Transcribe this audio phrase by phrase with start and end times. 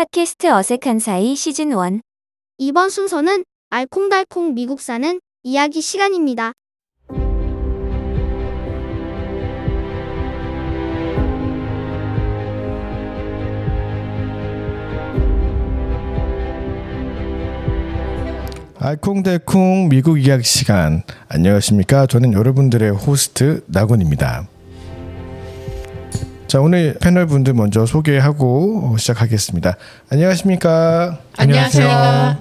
[0.00, 2.00] 팟캐스트 어색한 사이 시즌 1
[2.56, 6.52] 이번 순서는 알콩달콩 미국 사는 이야기 시간입니다.
[18.78, 21.02] 알콩달콩 미국 이야기 시간.
[21.28, 22.06] 안녕하십니까?
[22.06, 24.48] 저는 여러분들의 호스트 나곤입니다
[26.50, 29.76] 자 오늘 패널 분들 먼저 소개하고 시작하겠습니다
[30.10, 32.38] 안녕하십니까 안녕하세요.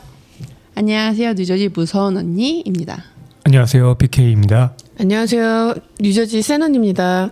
[0.74, 1.34] 안녕하세요.
[1.34, 3.04] 뉴저지 무서운 언니입니다.
[3.44, 3.94] 안녕하세요.
[4.00, 4.74] BK입니다.
[5.00, 5.76] 안녕하세요.
[6.00, 7.30] 뉴저지 세넌입니다.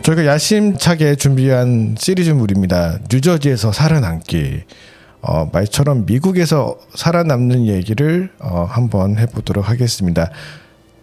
[0.00, 4.62] 저희가 야심차게 준비한 시리즈물입니다 뉴저지에서 살아남기
[5.20, 10.30] 어, 말처럼 미국에서 살아남는 얘기를 어, 한번 해보도록 하겠습니다.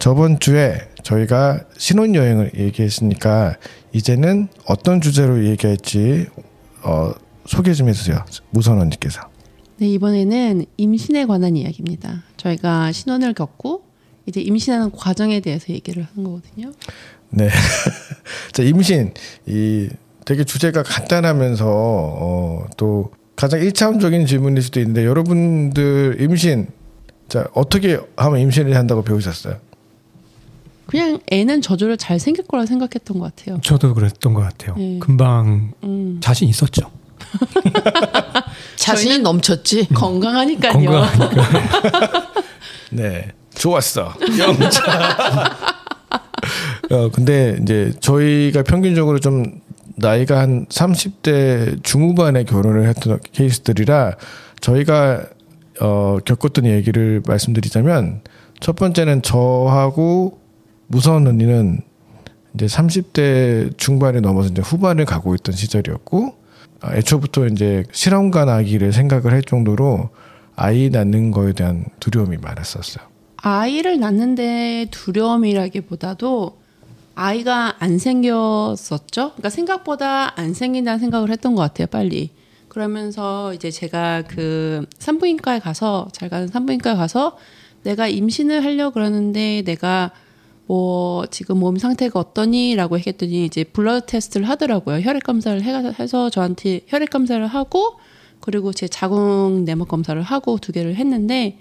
[0.04, 3.56] 저번 주에 저희가 신혼여행을 얘기했으니까
[3.94, 6.28] 이제는 어떤 주제로 얘기할지
[6.82, 7.14] 어,
[7.46, 8.26] 소개 좀 해주세요.
[8.50, 9.22] 무선 언니께서.
[9.78, 12.24] 네, 이번에는 임신에 관한 이야기입니다.
[12.36, 13.84] 저희가 신혼을 겪고
[14.26, 16.74] 이제 임신하는 과정에 대해서 얘기를 하는 거거든요.
[17.30, 17.48] 네.
[18.52, 19.14] 자, 임신.
[19.46, 19.88] 이
[20.26, 26.68] 되게 주제가 간단하면서, 어, 또 가장 일차원적인 질문일 수도 있는데, 여러분들 임신,
[27.30, 29.63] 자, 어떻게 하면 임신을 한다고 배우셨어요?
[30.86, 33.60] 그냥 애는 저절로 잘 생길 거라 생각했던 것 같아요.
[33.62, 34.76] 저도 그랬던 것 같아요.
[34.76, 35.00] 네.
[35.00, 36.92] 금방 음, 자신 있었죠.
[38.76, 39.88] 자신이 넘쳤지.
[39.94, 40.74] 건강하니까요.
[40.74, 41.32] 건강하니까.
[42.92, 43.32] 네.
[43.56, 44.14] 좋았어.
[44.38, 44.84] 영차.
[46.92, 49.62] 어, 근데 이제 저희가 평균적으로 좀
[49.96, 54.14] 나이가 한 30대 중후반에 결혼을 했던 케이스들이라
[54.60, 55.24] 저희가
[55.82, 58.22] 어, 겪었던 얘기를 말씀드리자면
[58.60, 60.40] 첫 번째는 저하고
[60.94, 61.82] 무서운 언니는
[62.54, 66.36] 이제 30대 중반에 넘어서 이제 후반을 가고 있던 시절이었고
[66.82, 70.10] 아, 애초부터 이제 실험관 아기를 생각을 할 정도로
[70.56, 73.04] 아이 낳는 거에 대한 두려움이 많았었어요.
[73.38, 76.62] 아이를 낳는데 두려움이라기보다도
[77.16, 79.32] 아이가 안 생겼었죠.
[79.32, 82.30] 그러니까 생각보다 안 생긴다는 생각을 했던 것 같아요, 빨리.
[82.68, 87.38] 그러면서 이제 제가 그 산부인과에 가서 잘 가는 산부인과에 가서
[87.82, 90.12] 내가 임신을 하려고 그러는데 내가
[90.68, 95.00] 뭐 지금 몸 상태가 어떠니라고 했더니 이제 블러드 테스트를 하더라고요.
[95.02, 97.96] 혈액 검사를 해가- 해서 저한테 혈액 검사를 하고
[98.40, 101.58] 그리고 제 자궁 내막 검사를 하고 두 개를 했는데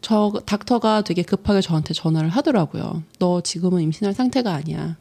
[0.00, 3.02] 저 닥터가 되게 급하게 저한테 전화를 하더라고요.
[3.18, 4.96] 너 지금은 임신할 상태가 아니야.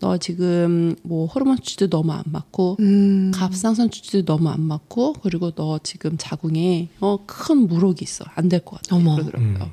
[0.00, 3.30] 너 지금 뭐 호르몬 수치도 너무 안 맞고 음.
[3.34, 8.24] 갑상선 수치도 너무 안 맞고 그리고 너 지금 자궁에 어 큰 무록이 있어.
[8.34, 8.96] 안 될 것 같아.
[8.96, 9.14] 어머.
[9.16, 9.70] 그러더라고요.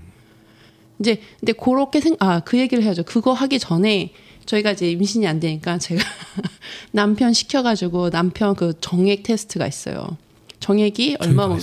[1.01, 3.03] 이제 근데 그렇게 생아그 얘기를 해야죠.
[3.03, 4.13] 그거 하기 전에
[4.45, 6.01] 저희가 이제 임신이 안 되니까 제가
[6.91, 10.17] 남편 시켜가지고 남편 그 정액 테스트가 있어요.
[10.59, 11.59] 정액이 얼마 면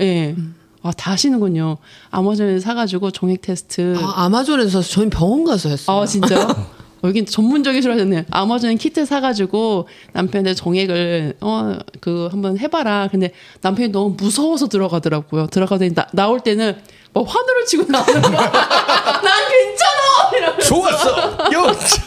[0.00, 0.36] 예.
[0.82, 1.78] 아, 다 하시는군요.
[2.10, 3.96] 아마존에서 사가지고 정액 테스트.
[3.98, 6.00] 아, 아마존에서 저희 병원 가서 했어요.
[6.00, 6.48] 아, 진짜요?
[7.02, 8.22] 어, 여긴 전문적이시로 하셨네요.
[8.30, 13.08] 아마존 키트 사가지고 남편의 정액을, 어, 그, 한번 해봐라.
[13.10, 15.48] 근데 남편이 너무 무서워서 들어가더라고요.
[15.48, 16.76] 들어가더니 나, 나올 때는
[17.12, 18.50] 뭐 화늘을 치고 나오는 거야.
[19.22, 20.36] 난 괜찮아!
[20.36, 20.68] 이러면서.
[21.50, 21.98] 좋았어.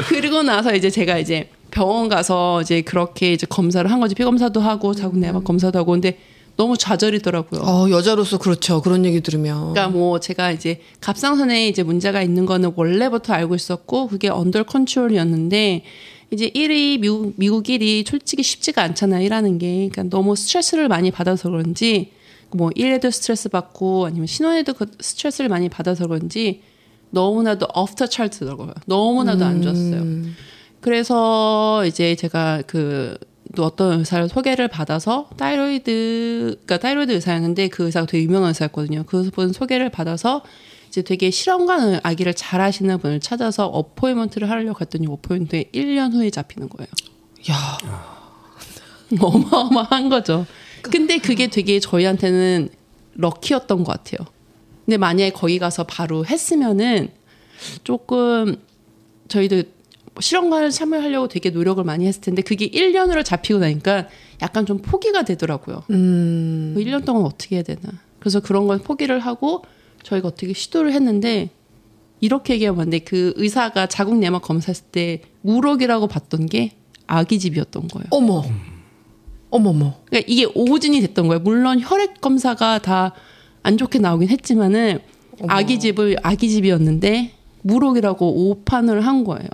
[0.08, 4.14] 그리고 나서 이제 제가 이제 병원 가서 이제 그렇게 이제 검사를 한 거지.
[4.14, 5.92] 피 검사도 하고 자궁 내막 검사도 하고.
[5.92, 6.18] 근데
[6.56, 7.62] 너무 좌절이더라고요.
[7.62, 8.80] 어, 여자로서 그렇죠.
[8.80, 9.72] 그런 얘기 들으면.
[9.72, 15.82] 그러니까 뭐 제가 이제 갑상선에 이제 문제가 있는 거는 원래부터 알고 있었고 그게 언더 컨트롤이었는데
[16.30, 19.24] 이제 일이 미국 미국 일이 솔직히 쉽지가 않잖아요.
[19.24, 19.88] 일하는 게.
[19.90, 22.12] 그러니까 너무 스트레스를 많이 받아서 그런지
[22.52, 26.62] 뭐 일에도 스트레스 받고 아니면 신혼에도 그 스트레스를 많이 받아서 그런지
[27.10, 28.74] 너무나도 off the chart더라고요.
[28.86, 30.04] 너무나도 안 좋았어요.
[30.80, 33.16] 그래서 이제 제가 그
[33.54, 39.04] 또 어떤 의사를 소개를 받아서 thyroid 그러니까 thyroid 의사였는데 그 의사가 되게 유명한 의사였거든요.
[39.04, 40.42] 그분 소개를 받아서
[40.88, 46.68] 이제 되게 실험관 아기를 잘 하시는 분을 찾아서 appointment를 하려고 했더니 appointment에 1년 후에 잡히는
[46.68, 46.88] 거예요.
[47.50, 47.78] 야,
[49.20, 50.46] 어마어마한 거죠.
[50.82, 52.68] 근데 그게 되게 저희한테는
[53.14, 54.26] 럭키였던 것 같아요.
[54.84, 57.08] 근데 만약에 거기 가서 바로 했으면은
[57.82, 58.56] 조금
[59.28, 59.62] 저희도
[60.20, 64.08] 실험관을 참여하려고 되게 노력을 많이 했을 텐데 그게 1년으로 잡히고 나니까
[64.42, 65.82] 약간 좀 포기가 되더라고요.
[65.90, 66.74] 음.
[66.76, 67.80] 1년 동안 어떻게 해야 되나.
[68.20, 69.64] 그래서 그런 건 포기를 하고
[70.02, 71.50] 저희가 어떻게 시도를 했는데
[72.20, 76.72] 이렇게 얘기하면 그 의사가 자궁 내막 검사했을 때 무록이라고 봤던 게
[77.06, 78.06] 아기 집이었던 거예요.
[78.10, 78.44] 어머.
[79.50, 80.00] 어머머.
[80.06, 81.40] 그러니까 이게 오진이 됐던 거예요.
[81.40, 83.12] 물론 혈액 검사가 다
[83.64, 85.00] 안 좋게 나오긴 했지만은
[85.48, 87.32] 아기 집을 아기 집이었는데
[87.62, 89.48] 무록이라고 오판을 한 거예요.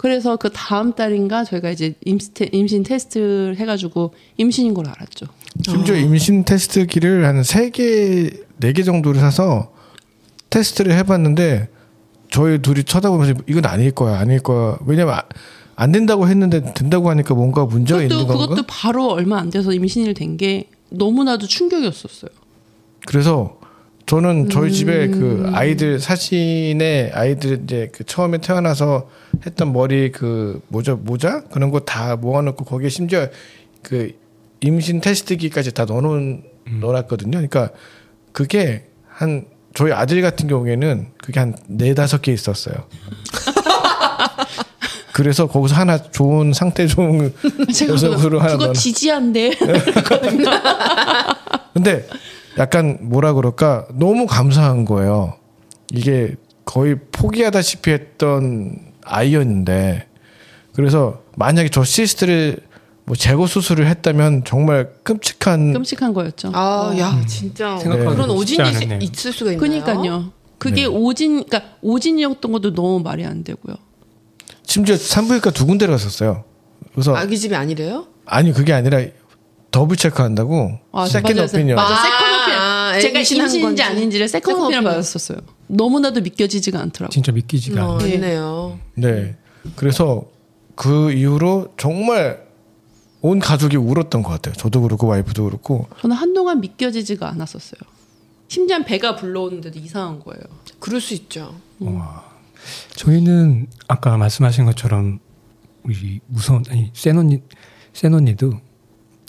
[0.00, 5.26] 그래서 그 다음 달인가 저희가 이제 임신, 테, 임신 테스트를 해가지고 임신인 걸 알았죠.
[5.62, 9.72] 심지어 임신 테스트기를 한 세 개, 네 개 정도를 사서
[10.48, 11.68] 테스트를 해봤는데
[12.30, 14.78] 저희 둘이 쳐다보면서 이건 아닐 거야, 아닐 거야.
[14.86, 15.24] 왜냐면 아-
[15.76, 18.46] 안 된다고 했는데 된다고 하니까 뭔가 문제가 그것도 있는 건가?
[18.46, 22.30] 그것도 바로 얼마 안 돼서 임신이 된게 너무나도 충격이었었어요.
[23.06, 23.58] 그래서
[24.10, 25.12] 저는 저희 집에 음.
[25.12, 29.08] 그 아이들 사진에 아이들 이제 그 처음에 태어나서
[29.46, 33.28] 했던 머리 그 모자 모자 그런 거 다 모아놓고 거기에 심지어
[33.82, 34.10] 그
[34.62, 36.42] 임신 테스트기까지 다 넣어놓은
[36.80, 37.30] 넣어놨거든요.
[37.30, 37.70] 그러니까
[38.32, 42.74] 그게 한 저희 아들 같은 경우에는 그게 한 네 다섯 개 있었어요.
[45.14, 47.32] 그래서 거기서 하나 좋은 상태 좋은
[47.88, 48.72] 녀석으로 그거, 하나 그거 넣어.
[48.72, 49.50] 지지한데
[51.74, 52.08] 근데
[52.58, 55.34] 약간 뭐라 그럴까 너무 감사한 거예요.
[55.92, 60.06] 이게 거의 포기하다시피 했던 아이였는데
[60.74, 62.58] 그래서 만약에 저 시스트를
[63.04, 66.52] 뭐 제거 수술을 했다면 정말 끔찍한 끔찍한 거였죠.
[66.54, 68.98] 아, 야, 진짜 생각하기도 그런 쉽지 오진이 않았네요.
[69.00, 69.60] 있을 수가 있나요?
[69.60, 70.32] 그러니까요.
[70.58, 70.86] 그게 네.
[70.86, 73.76] 오진, 그러니까 오진이었던 것도 너무 말이 안 되고요.
[74.62, 76.44] 심지어 산부인과 두 군데를 갔었어요.
[76.92, 78.06] 그래서 아기 집이 아니래요?
[78.26, 79.02] 아니 그게 아니라
[79.70, 81.46] double check한다고 아, second 맞아요.
[81.48, 82.60] opinion 맞아, 아, second opinion.
[82.60, 83.82] 아, 제가 임신한 임신인지 건지.
[83.82, 84.84] 아닌지를 second second opinion.
[84.84, 85.38] 받았었어요.
[85.68, 87.12] 너무나도 믿겨지지가 않더라고요.
[87.12, 88.14] 진짜 믿기지가 어, 않아요.
[88.14, 88.78] 있네요.
[88.94, 89.36] 네.
[89.76, 90.24] 그래서
[90.74, 92.48] 그 이후로 정말
[93.22, 94.54] 온 가족이 울었던 것 같아요.
[94.54, 97.80] 저도 그렇고 와이프도 그렇고 저는 한동안 믿겨지지가 않았었어요.
[98.48, 100.42] 심지어 배가 불러오는데도 이상한 거예요.
[100.80, 101.54] 그럴 수 있죠.
[102.96, 105.20] 저희는 아까 말씀하신 것처럼
[105.84, 107.42] 우리 무서운 아니 센 언니
[107.92, 108.54] 센 언니도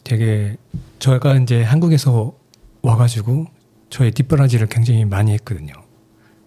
[0.03, 0.55] 되게
[0.99, 2.33] 저희가 이제 한국에서
[2.81, 3.47] 와가지고
[3.89, 5.73] 저의 뒷바라지를 굉장히 많이 했거든요.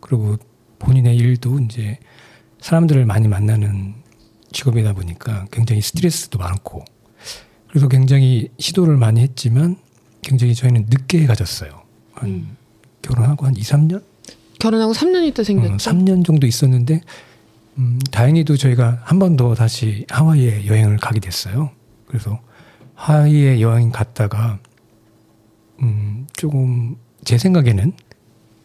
[0.00, 0.36] 그리고
[0.78, 1.98] 본인의 일도 이제
[2.60, 3.94] 사람들을 많이 만나는
[4.52, 6.84] 직업이다 보니까 굉장히 스트레스도 많고
[7.68, 9.76] 그래서 굉장히 시도를 많이 했지만
[10.22, 11.82] 굉장히 저희는 늦게 가졌어요.
[12.12, 12.56] 한
[13.02, 14.02] 결혼하고 한 2, 3년?
[14.60, 15.74] 결혼하고 3년 있다 생겼죠.
[15.74, 17.00] 어, 3년 정도 있었는데
[17.76, 21.70] 음, 다행히도 저희가 한 번 더 다시 하와이에 여행을 가게 됐어요.
[22.06, 22.40] 그래서
[22.94, 24.58] 하와이에 여행 갔다가
[25.80, 27.92] 음, 조금 제 생각에는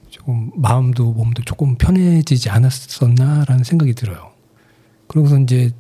[0.09, 4.31] 조금 마음도 몸도 조금 편해지지 않았었나라는 생각이 들어요.
[5.07, 5.71] 그러고서 이제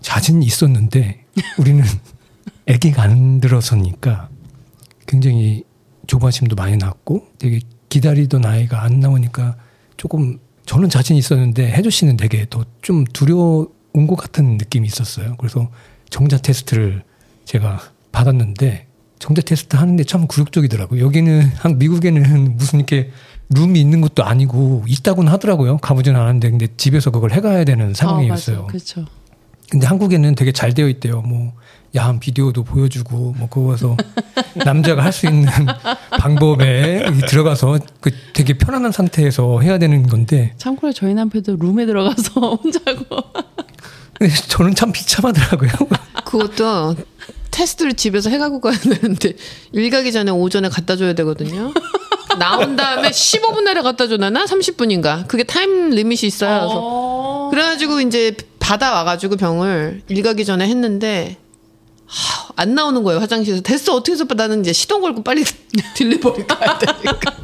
[0.00, 1.24] 자신이 있었는데
[1.58, 1.84] 우리는
[2.68, 4.28] 아기가 안 들어서니까
[5.06, 5.64] 굉장히
[6.06, 9.56] 조바심도 많이 났고 되게 기다리던 아이가 안 나오니까
[9.96, 15.36] 조금 저는 자신 있었는데 혜조 씨는 되게 더 좀 두려운 것 같은 느낌이 있었어요.
[15.38, 15.70] 그래서
[16.10, 17.02] 정자 테스트를
[17.44, 17.80] 제가
[18.12, 18.86] 받았는데
[19.18, 21.04] 정자 테스트 하는데 참 굴욕적이더라고요.
[21.04, 23.10] 여기는 한 미국에는 무슨 이렇게
[23.50, 25.78] 룸이 있는 것도 아니고 있다고는 하더라고요.
[25.78, 28.60] 가보진 않았는데 근데 집에서 그걸 해가야 되는 상황이었어요.
[28.64, 28.66] 아.
[28.66, 29.04] 그렇죠.
[29.70, 31.22] 근데 한국에는 되게 잘 되어 있대요.
[31.22, 31.52] 뭐
[31.96, 33.96] 야한 비디오도 보여주고 뭐 거기서
[34.64, 35.46] 남자가 할 수 있는
[36.18, 43.04] 방법에 들어가서 그 되게 편안한 상태에서 해야 되는 건데 참고로 저희 남편도 룸에 들어가서 혼자고
[44.48, 45.70] 저는 참 비참하더라고요.
[46.24, 46.96] 그것도
[47.50, 49.34] 테스트를 집에서 해가고 가야 되는데
[49.72, 51.72] 일 가기 전에 오전에 갖다 줘야 되거든요.
[52.38, 54.44] 나온 다음에 15분 내에 갖다 줘나나?
[54.44, 55.28] 30분인가?
[55.28, 56.60] 그게 time limit이 있어요.
[56.60, 61.36] 그래서 그래가지고 이제 받아와가지고 병을 일 가기 전에 했는데
[62.06, 63.62] 하, 안 나오는 거예요 화장실에서.
[63.62, 65.44] 됐어 어떻게 해서 나는 이제 시동 걸고 빨리
[65.94, 67.36] delivery 가야 되니까.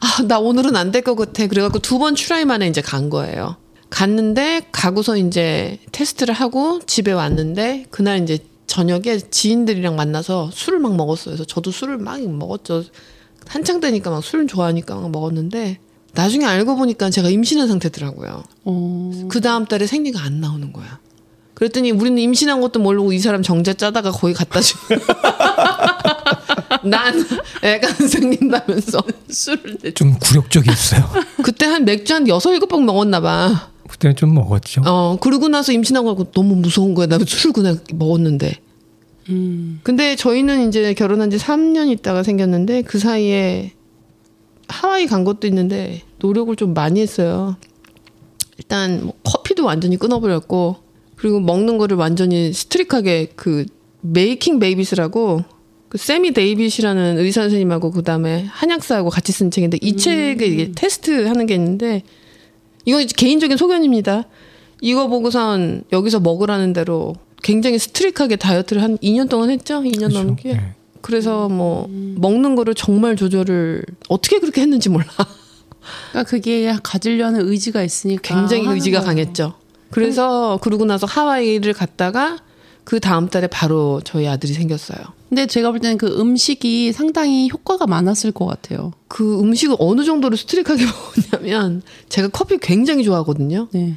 [0.00, 1.46] 아 나 오늘은 안 될 것 같아.
[1.46, 3.56] 그래갖고 두번 try 만에 이제 간 거예요
[3.92, 11.34] 갔는데 가고서 이제 테스트를 하고 집에 왔는데 그날 이제 저녁에 지인들이랑 만나서 술을 막 먹었어요
[11.34, 12.84] 그래서 저도 술을 막 먹었죠
[13.46, 15.78] 한창 되니까 막 술 좋아하니까 막 먹었는데
[16.14, 20.98] 나중에 알고 보니까 제가 임신한 상태더라고요 어, 그 다음 달에 생리가 안 나오는 거야.
[21.54, 24.74] 그랬더니 우리는 임신한 것도 모르고 이 사람 정제 짜다가 거기 갖다 주.
[26.82, 27.14] 난
[27.62, 28.98] 애가 안 생긴다면서.
[29.30, 31.08] 술을 내좀 굴욕적이었어요.
[31.42, 33.71] 그때 한 맥주 한 여섯 일곱 병 먹었나 봐.
[34.02, 34.82] 그때는 좀 먹었죠.
[34.84, 37.06] 어, 그러고 나서 임신하고 나고 너무 무서운 거야.
[37.06, 38.52] 나 술을 그냥 먹었는데.
[39.28, 39.80] 음.
[39.84, 43.72] 근데 저희는 이제 결혼한 지 3년 있다가 생겼는데 그 사이에
[44.66, 47.56] 하와이 간 것도 있는데 노력을 좀 많이 했어요.
[48.58, 50.76] 일단 뭐 커피도 완전히 끊어버렸고
[51.14, 53.64] 그리고 먹는 거를 완전히 strict하게 그
[54.00, 55.44] Making Babies라고
[55.88, 61.46] 그 세미 데이빗이라는 의사 선생님하고 그다음에 한약사하고 같이 쓴 책인데 이 책에 이게 테스트 하는
[61.46, 62.02] 게 있는데
[62.84, 64.24] 이거 개인적인 소견입니다.
[64.80, 69.80] 이거 보고선 여기서 먹으라는 대로 굉장히 strict하게 다이어트를 한 2년 동안 했죠.
[69.80, 70.22] 2년 그렇죠.
[70.22, 70.52] 넘게.
[70.54, 70.74] 네.
[71.00, 75.06] 그래서 뭐 먹는 거를 정말 조절을 어떻게 그렇게 했는지 몰라.
[76.10, 79.06] 그러니까 그게 가지려는 의지가 있으니까 굉장히 의지가 거예요.
[79.06, 79.54] 강했죠.
[79.90, 82.38] 그래서 그러고 나서 하와이를 갔다가
[82.84, 84.98] 그 다음 달에 바로 저희 아들이 생겼어요.
[85.28, 88.92] 근데 제가 볼 때는 그 음식이 상당히 효과가 많았을 것 같아요.
[89.08, 90.84] 그 음식을 어느 정도로 스트릭하게
[91.32, 93.68] 먹었냐면 제가 커피 굉장히 좋아하거든요.
[93.72, 93.96] 네.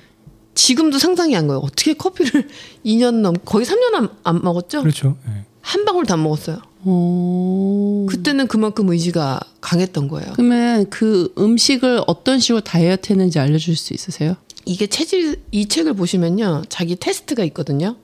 [0.53, 1.59] 지금도 상상이 안 가요.
[1.59, 2.47] 어떻게 커피를
[2.85, 4.81] 2년 넘 거의 3년 안, 안 먹었죠?
[4.81, 5.17] 그렇죠.
[5.27, 5.43] 예.
[5.61, 6.59] 한 방울 도 안 먹었어요.
[6.87, 8.05] 어...
[8.07, 10.33] 그때는 그만큼 의지가 강했던 거예요.
[10.35, 14.35] 그러면 그 음식을 어떤 식으로 다이어트 했는지 알려줄 수 있으세요?
[14.65, 16.63] 이게 체질 이 책을 보시면요.
[16.69, 17.95] 자기 테스트가 있거든요.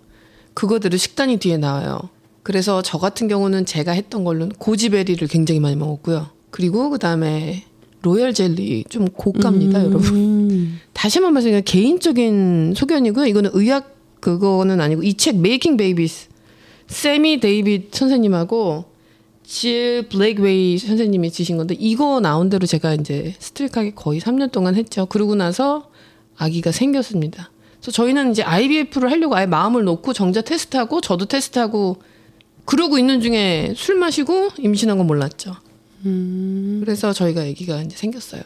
[0.53, 1.99] 그거대로 식단이 뒤에 나와요.
[2.43, 6.29] 그래서 저 같은 경우는 제가 했던 걸로는 goji berry를 굉장히 많이 먹었고요.
[6.49, 7.63] 그리고 그 다음에
[8.01, 10.15] 로열 젤리 좀 고가입니다, 여러분.
[10.15, 10.79] 음.
[10.93, 13.27] 다시 한번 말씀드리면 개인적인 소견이고요.
[13.27, 16.29] 이거는 의학 그거는 아니고 이 책 Making Babies
[16.87, 18.85] 세미 데이빗 선생님하고
[19.43, 25.05] 질 블레이크웨이 선생님이 지신 건데 이거 나온 대로 제가 이제 strict하게 거의 3년 동안 했죠.
[25.05, 25.89] 그러고 나서
[26.37, 27.50] 아기가 생겼습니다.
[27.81, 32.01] 그래서 저희는 이제 IVF를 하려고 아예 마음을 놓고 정자 테스트하고 저도 테스트하고
[32.65, 35.55] 그러고 있는 중에 술 마시고 임신한 건 몰랐죠.
[36.83, 38.43] 그래서 저희가 아기가 이제 생겼어요.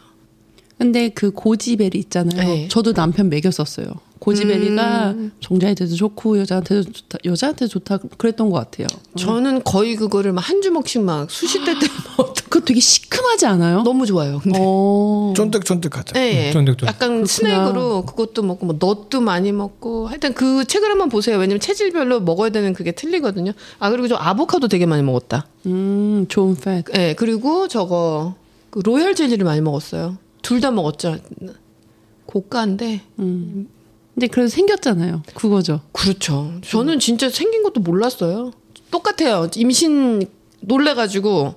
[0.78, 2.42] 근데 그 고지베리 있잖아요.
[2.42, 2.68] 네.
[2.70, 3.88] 저도 남편 먹였었어요.
[4.20, 5.32] 고지베리가 음.
[5.40, 7.18] 종자한테도 좋고 여자한테도 좋다.
[7.26, 8.88] 여자한테 좋다 그랬던 것 같아요.
[9.18, 13.84] 저는 거의 그거를 막 한 주먹씩 막 수십 대때 먹었던 그거 되게 시큼하지 않아요?
[13.84, 14.40] 너무 좋아요.
[14.44, 15.34] 근데 어.
[15.36, 16.14] 쫀득쫀득하죠.
[16.14, 16.88] 네, 쫀득쫀득.
[16.88, 21.38] 약간 스낵으로 그것도 먹고 뭐 넛도 많이 먹고 하여튼 그 책을 한번 보세요.
[21.38, 23.52] 왜냐면 체질별로 먹어야 되는 그게 틀리거든요.
[23.80, 25.48] 아 그리고 저 아보카도 되게 많이 먹었다.
[25.66, 26.84] 음, 좋은 팻.
[26.94, 28.36] 네, 그리고 저거
[28.70, 30.18] 그 로열 젤리를 많이 먹었어요.
[30.46, 31.18] 둘 다 먹었죠.
[32.26, 33.68] 고가인데 음.
[34.14, 35.24] 근데 그래서 생겼잖아요.
[35.34, 35.82] 그거죠.
[35.92, 36.54] 그렇죠.
[36.64, 38.52] 저는 진짜 생긴 것도 몰랐어요.
[38.92, 39.50] 똑같아요.
[39.56, 40.26] 임신
[40.62, 41.56] 놀래가지고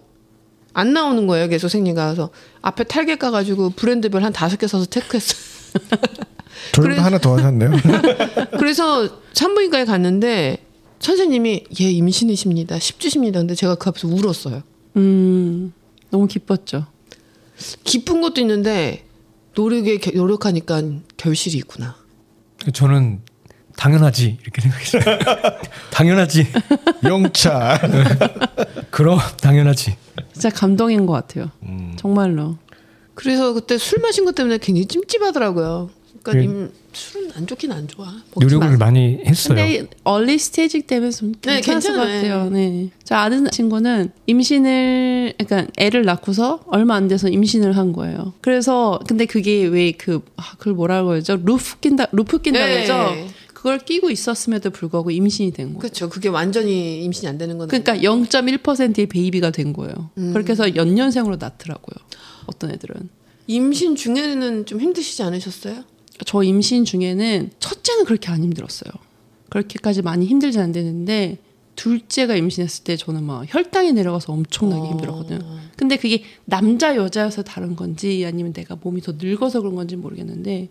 [0.73, 1.49] 안 나오는 거예요.
[1.49, 2.31] 계속 생리가 그래서
[2.63, 5.39] 앞에 탈개 까가지고 브랜드별 한 다섯 개 사서 체크했어요.
[6.73, 7.71] 저희도 그래- 하나 더 하셨네요.
[8.59, 10.65] 그래서 산부인과에 갔는데
[10.99, 12.77] 선생님이 얘 임신이십니다.
[12.79, 13.35] 10주십니다.
[13.35, 14.63] 근데 제가 그 앞에서 울었어요.
[14.97, 15.73] 음,
[16.11, 16.87] 너무 기뻤죠.
[17.85, 19.05] 기쁜 것도 있는데
[19.55, 20.83] 노력에 겨- 노력하니까
[21.17, 21.97] 결실이 있구나.
[22.73, 23.21] 저는
[23.77, 25.03] 당연하지 이렇게 생각했어요.
[25.91, 26.47] 당연하지.
[27.05, 27.81] 영차.
[28.91, 29.97] 그럼 당연하지.
[30.33, 31.51] 진짜 감동인 것 같아요.
[31.63, 31.95] 음.
[31.97, 32.59] 정말로.
[33.15, 35.91] 그래서 그때 술 마신 것 때문에 굉장히 찜찜하더라고요.
[36.23, 38.13] 그러니까 그- 임, 술은 안 좋긴 안 좋아.
[38.37, 38.77] 노력을 마.
[38.87, 39.57] 많이 했어요.
[39.57, 42.05] 근데 early stage 때문에 좀 네, 괜찮을 것.
[42.05, 42.51] 같아요.
[42.51, 42.91] 네.
[43.05, 48.33] 저 아는 친구는 임신을 그러니까 애를 낳고서 얼마 안 돼서 임신을 한 거예요.
[48.41, 51.37] 그래서 근데 그게 왜그 아, 그걸 뭐라고 그러죠?
[51.37, 52.85] 루프 낀다 루프 낀다 네.
[52.87, 53.29] 그러죠.
[53.55, 55.79] 그걸 끼고 있었음에도 불구하고 임신이 된 거예요.
[55.81, 56.09] 그렇죠.
[56.09, 60.11] 그게 완전히 임신이 안 되는 건 그러니까 0.1%의 baby가 된 거예요.
[60.19, 60.33] 음.
[60.33, 61.97] 그렇게 해서 연년생으로 낳더라고요.
[62.47, 63.09] 어떤 애들은.
[63.49, 65.83] 임신 중에는 좀 힘드시지 않으셨어요?
[66.27, 68.91] 저 임신 중에는 첫째는 그렇게 안 힘들었어요.
[69.51, 71.39] 그렇게까지 많이 힘들지 않는데
[71.77, 74.91] 둘째가 임신했을 때 저는 막 혈당이 내려가서 엄청나게 어.
[74.91, 75.39] 힘들었거든요.
[75.77, 80.69] 근데 그게 남자 여자여서 다른 건지 아니면 내가 몸이 더 늙어서 그런 건지 모르겠는데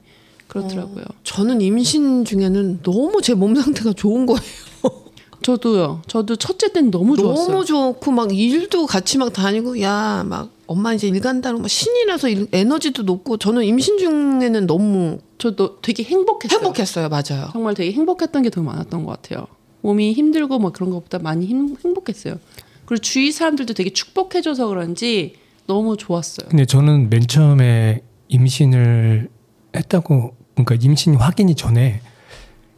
[0.47, 1.05] 그렇더라고요.
[1.23, 4.41] 저는 임신 중에는 너무 제 몸 상태가 좋은 거예요.
[5.43, 6.01] 저도요.
[6.07, 7.47] 저도 첫째 때는 너무 좋았어요.
[7.47, 12.05] 너무 좋고 막 일도 같이 막 다니고 야 막 엄마 이제 일 간다고 막 신이
[12.05, 16.59] 나서 일- 에너지도 높고 저는 임신 중에는 너무 저도 되게 행복했어요.
[16.59, 17.09] 행복했어요.
[17.09, 17.49] 맞아요.
[17.51, 19.47] 정말 되게 행복했던 게 더 많았던 것 같아요.
[19.81, 22.39] 몸이 힘들고 뭐 그런 것보다 많이 힘, 행복했어요.
[22.85, 25.35] 그리고 주위 사람들도 되게 축복해줘서 그런지
[25.67, 26.47] 너무 좋았어요.
[26.49, 29.29] 근데 저는 맨 처음에 임신을
[29.75, 32.01] 했다고 그러니까 임신 확인이 전에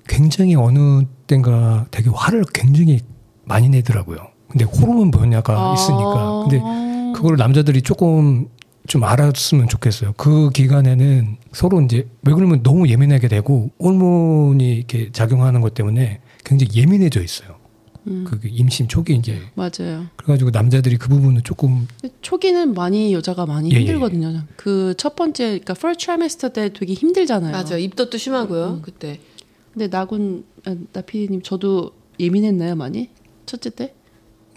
[0.07, 2.99] 굉장히 어느 때인가 되게 화를 굉장히
[3.45, 4.17] 많이 내더라고요.
[4.49, 6.45] 근데 호르몬 변화가 있으니까.
[6.49, 6.59] 근데
[7.15, 8.49] 그걸 남자들이 조금
[8.89, 10.13] 좀 알았으면 좋겠어요.
[10.17, 16.71] 그 기간에는 서로 이제 왜 그러면 너무 예민하게 되고 호르몬이 이렇게 작용하는 것 때문에 굉장히
[16.75, 17.59] 예민해져 있어요.
[18.03, 20.07] 그 임신 초기 이제 맞아요.
[20.15, 21.87] 그래가지고 남자들이 그 부분은 조금
[22.21, 24.45] 초기는 많이 여자가 많이 예, 예, 힘들거든요.
[24.55, 27.51] 그첫 번째, 그러니까 first trimester 때 되게 힘들잖아요.
[27.51, 27.77] 맞아요.
[27.77, 28.79] 입덧도 심하고요.
[28.81, 29.19] 그때
[29.71, 33.09] 근데 나군 아, 나피디님 저도 예민했나요 많이
[33.45, 33.93] 첫째 때?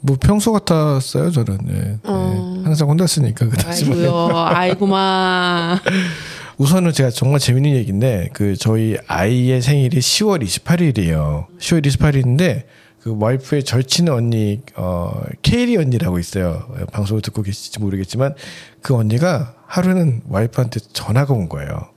[0.02, 1.58] 뭐 평소 같았어요 저는.
[1.70, 1.76] 예.
[1.76, 1.98] 예.
[2.04, 2.62] 어.
[2.64, 5.80] 항상 혼났으니까 그렇지만 아이고요, 아이고마.
[6.58, 11.46] 우선은 제가 정말 재밌는 얘기인데 그 저희 아이의 생일이 10월 28일이에요.
[11.58, 12.64] 10월 28일인데
[13.00, 16.68] 그 와이프의 절친 언니 어 케이리 언니라고 있어요.
[16.92, 18.34] 방송을 듣고 계실지 모르겠지만
[18.80, 21.88] 그 언니가 하루는 와이프한테 전화가 온 거예요.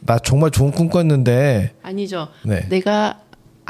[0.00, 2.28] 나 정말 좋은 꿈 꿨는데 아니죠.
[2.44, 2.68] 네.
[2.68, 3.20] 내가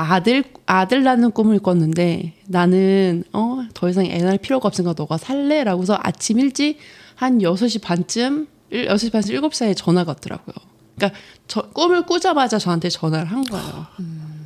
[0.00, 5.99] 아들 아들 낳는 꿈을 꿨는데 나는 어 더 이상 애 낳을 필요가 없으니까 너가 살래라고서
[6.00, 6.78] 아침 일찍
[7.14, 10.55] 한 6시 반쯤 6시 반에서 7시 사이에 전화가 왔더라고요.
[10.97, 13.87] 그러니까 저 꿈을 꾸자마자 저한테 전화를 한 거예요.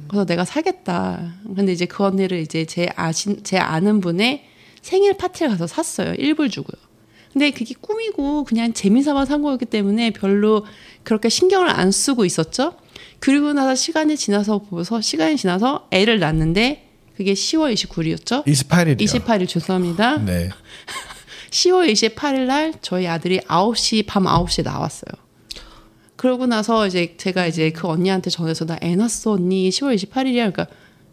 [0.09, 1.32] 그래서 내가 사겠다.
[1.44, 4.44] 근데 이제 그 언니를 이제 제 아신 제 아는 분의
[4.82, 6.14] 생일 파티에 가서 샀어요.
[6.14, 6.80] 일불 주고요.
[7.32, 10.66] 근데 그게 꿈이고 그냥 재미삼아 산 거였기 때문에 별로
[11.02, 12.75] 그렇게 신경을 안 쓰고 있었죠.
[13.18, 18.44] 그리고 나서 시간이 지나서 보면서 시간이 지나서 애를 낳는데 그게 10월 29일이었죠.
[18.47, 19.00] 28일이요.
[19.00, 20.18] 28일 죄송합니다.
[20.25, 20.49] 네.
[21.50, 25.12] 10월 28일 날 저희 아들이 9시 밤 9시에 나왔어요.
[26.16, 30.52] 그러고 나서 이제 제가 이제 그 언니한테 전해서 나 애 낳았어 언니 10월 28일이야.
[30.52, 30.66] 그러니까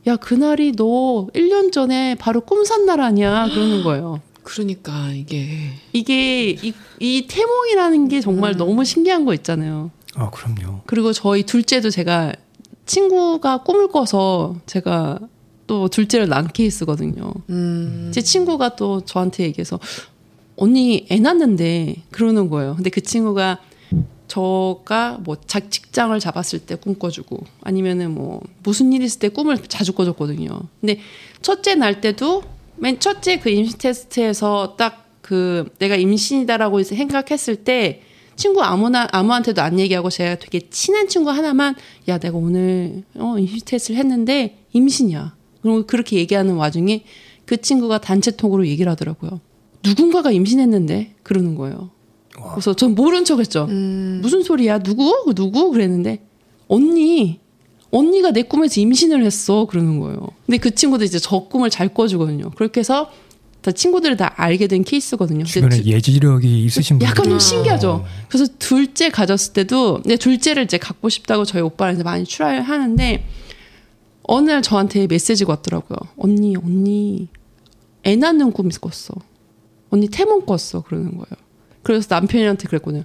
[0.08, 4.22] 야 그날이 너 1년 전에 바로 꿈산 날 아니야 그러는 거예요.
[4.44, 9.92] 그러니까 이게 이게 이, 이 태몽이라는 게 정말 너무 신기한 거 있잖아요.
[10.16, 10.82] 아 그럼요.
[10.86, 12.34] 그리고 저희 둘째도 제가
[12.86, 15.20] 친구가 꿈을 꿔서 제가
[15.68, 17.32] 또 둘째를 낳은 케이스거든요.
[17.50, 19.80] 음, 제 친구가 또 저한테 얘기해서
[20.56, 22.76] 언니 애 낳는데 그러는 거예요.
[22.76, 23.60] 근데 그 친구가
[24.28, 29.94] 저가 뭐 자, 직장을 잡았을 때 꿈꿔주고 아니면은 뭐 무슨 일 있을 때 꿈을 자주
[29.94, 30.50] 꿔줬거든요.
[30.82, 31.00] 근데
[31.42, 32.44] 첫째 날 때도
[32.78, 38.02] 맨 첫째 그 임신 테스트에서 딱 그 내가 임신이다라고 생각했을 때
[38.40, 41.76] 친구 아무나 아무한테도 안 얘기하고 제가 되게 친한 친구 하나만
[42.08, 45.36] 야 내가 오늘 어 임신 테스트를 했는데 임신이야.
[45.62, 47.04] 그리고 그렇게 얘기하는 와중에
[47.44, 49.42] 그 친구가 단체톡으로 얘기를 하더라고요.
[49.84, 51.90] 누군가가 임신했는데 그러는 거예요.
[52.54, 53.66] 그래서 전 모른 척했죠.
[54.22, 54.80] 무슨 소리야?
[54.80, 55.34] 누구?
[55.36, 55.72] 누구?
[55.72, 56.26] 그랬는데
[56.70, 57.42] 언니
[57.92, 60.30] 언니가 내 꿈에서 임신을 했어 그러는 거예요.
[60.46, 62.52] 근데 그 친구도 이제 저 꿈을 잘 꿔주거든요.
[62.52, 63.12] 그렇게 해서
[63.62, 65.44] 다 친구들을 다 알게 된 케이스거든요.
[65.44, 67.08] 주변에 두- 예지력이 있으신 분들.
[67.08, 68.06] 약간 좀 신기하죠.
[68.30, 73.28] 그래서 둘째 가졌을 때도 내 둘째를 이제 갖고 싶다고 저희 오빠랑 많이 출하를 하는데
[74.24, 75.98] 어느 날 저한테 메시지가 왔더라고요.
[76.18, 77.28] 언니, 언니,
[78.06, 79.16] 애 낳는 꿈 꿨어.
[79.90, 80.84] 언니 태몽 꿨어.
[80.86, 81.26] 그러는 거예요.
[81.84, 83.04] 그래서 남편이한테 그랬거든요.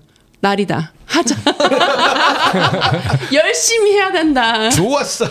[0.48, 0.92] 날이다.
[1.06, 1.36] 하자.
[3.32, 4.68] 열심히 해야 된다.
[4.68, 5.26] 좋았어.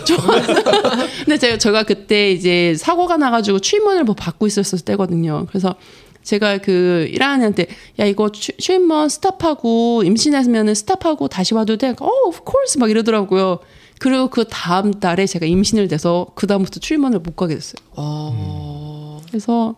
[1.24, 5.46] 근데 제가 제가 그때 이제 사고가 나가지고 취임원을 뭐 받고 있었을 때거든요.
[5.48, 5.76] 그래서
[6.24, 7.66] 제가 그 일하는한테
[8.00, 11.90] 야 이거 취- 취임원 스탑하고 임신하면은 스탑하고 다시 와도 돼?
[12.00, 13.60] 어, of course 막 이러더라고요.
[14.00, 17.76] 그리고 그 다음 달에 제가 임신을 돼서 그 다음부터 취임원을 못 가게 됐어요.
[17.94, 19.76] 어, 그래서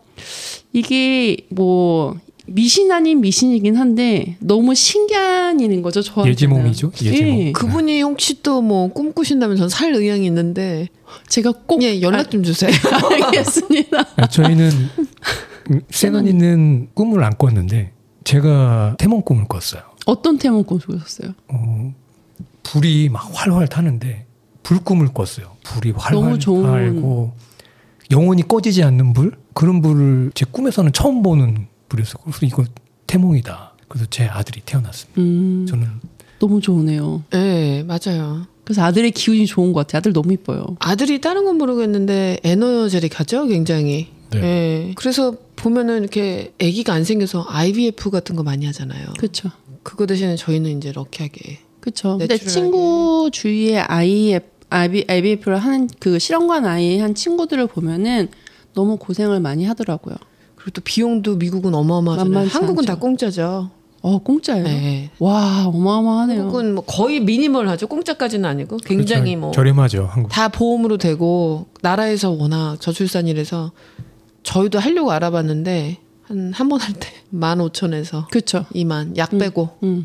[0.73, 2.15] 이게 뭐
[2.47, 6.01] 미신 아닌 미신이긴 한데 너무 신기한 일인 거죠.
[6.01, 6.31] 저한테는.
[6.31, 7.39] 예지몽이죠, 예지몽.
[7.39, 7.51] 예.
[7.51, 10.87] 그분이 혹시 또 뭐 꿈꾸신다면 전 살 의향이 있는데
[11.27, 12.71] 제가 꼭 예 연락 좀 주세요.
[13.11, 14.05] 알겠습니다.
[14.15, 14.71] 아, 저희는
[16.15, 17.91] 언니는 꿈을 안 꿨는데
[18.23, 19.81] 제가 태몽 꿈을 꿨어요.
[20.05, 21.33] 어떤 태몽 꿈 꾸셨어요?
[21.49, 21.93] 어,
[22.63, 24.25] 불이 막 활활 타는데
[24.63, 25.51] 불 꿈을 꿨어요.
[25.63, 26.63] 불이 활활 너무 좋은-
[26.95, 27.33] 타고
[28.11, 32.23] 영원히 꺼지지 않는 불 그런 불을 제 꿈에서는 처음 보는 불이었어요.
[32.23, 32.65] 그래서 이거
[33.07, 33.73] 태몽이다.
[33.87, 35.21] 그래서 제 아들이 태어났습니다.
[35.21, 35.87] 음, 저는
[36.39, 37.23] 너무 좋으네요.
[37.33, 38.45] 예 맞아요.
[38.63, 39.99] 그래서 아들의 기운이 좋은 것 같아요.
[39.99, 40.65] 아들 너무 이뻐요.
[40.79, 44.07] 아들이 다른 건 모르겠는데 에너제릭하죠 굉장히.
[44.31, 44.41] 네.
[44.43, 44.93] 예.
[44.95, 49.07] 그래서 보면은 이렇게 아기가 안 생겨서 IVF 같은 거 많이 하잖아요.
[49.17, 49.49] 그렇죠.
[49.83, 52.17] 그거 대신에 저희는 이제 럭키하게 그렇죠.
[52.17, 52.51] 근데 내추럴하게.
[52.51, 58.27] 친구 주위에 IF, IVF를 하는 그 실험관 아이 한 친구들을 보면은
[58.73, 60.15] 너무 고생을 많이 하더라고요.
[60.67, 62.47] 그리고 또 비용도 미국은 어마어마하잖아요.
[62.49, 62.85] 한국은 않죠.
[62.87, 63.69] 다 공짜죠.
[64.01, 64.63] 어 공짜예요.
[64.65, 65.09] 네.
[65.17, 66.41] 와 어마어마하네요.
[66.41, 67.87] 한국은 뭐 거의 미니멀하죠.
[67.87, 69.39] 공짜까지는 아니고 굉장히 그렇죠.
[69.39, 70.07] 뭐 저렴하죠.
[70.11, 70.29] 한국.
[70.29, 73.71] 다 보험으로 되고 나라에서 워낙 저출산이라서
[74.43, 78.65] 저희도 하려고 알아봤는데 한 한 번 할때 15,000에서 그렇죠.
[78.75, 80.03] 2만 약 빼고 음.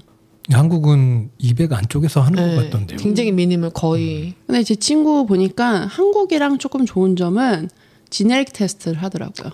[0.49, 2.99] 한국은 200 안쪽에서 하는 네, 것 같던데요.
[2.99, 7.69] 굉장히 미니멀 거의 근데 제 친구 보니까 한국이랑 조금 좋은 점은
[8.11, 9.51] 지네릭 테스트를 하더라고요.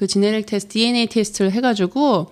[0.00, 2.30] 그 지네릭 테스트, DNA 테스트를 해가지고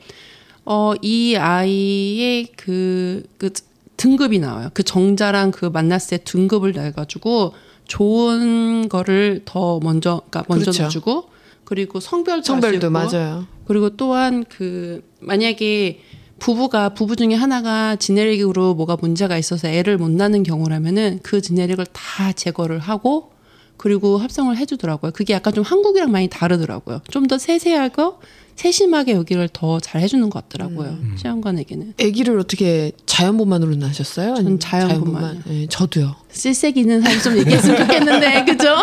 [0.64, 3.50] 어 이 아이의 그, 그
[3.98, 4.70] 등급이 나와요.
[4.72, 7.52] 그 정자랑 그 만났을 때 등급을 내가지고
[7.87, 10.83] 좋은 거를 더 먼저, 그러니까 먼저 그렇죠.
[10.85, 11.28] 넣어주고
[11.64, 13.46] 그리고 성별도 성별도 맞아요.
[13.66, 16.00] 그리고 또한 그 만약에
[16.38, 22.33] 부부가 부부 중에 하나가 지네릭으로 뭐가 문제가 있어서 애를 못 낳는 경우라면은 그 지네릭을 다
[22.33, 23.33] 제거를 하고
[23.79, 25.12] 그리고 합성을 해주더라고요.
[25.12, 27.01] 그게 약간 좀 한국이랑 많이 다르더라고요.
[27.11, 28.19] 좀 더 세세하고
[28.57, 30.99] 세심하게 여기를 더 잘 해주는 것 같더라고요.
[31.17, 34.35] 시험관에게는 아기를 어떻게 자연분만으로 낳으셨어요?
[34.35, 35.43] 아니면 자연분만.
[35.51, 36.17] 예, 저도요.
[36.33, 38.75] 실색이는 사실 좀 얘기했으면 좋겠는데 그죠?